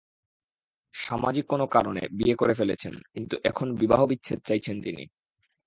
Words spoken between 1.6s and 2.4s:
কারণে বিয়ে